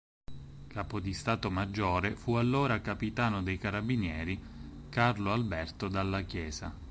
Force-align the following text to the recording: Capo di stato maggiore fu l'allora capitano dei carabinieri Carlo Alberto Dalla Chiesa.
Capo 0.65 0.99
di 0.99 1.13
stato 1.13 1.51
maggiore 1.51 2.15
fu 2.15 2.33
l'allora 2.33 2.81
capitano 2.81 3.43
dei 3.43 3.59
carabinieri 3.59 4.41
Carlo 4.89 5.31
Alberto 5.31 5.87
Dalla 5.89 6.21
Chiesa. 6.23 6.73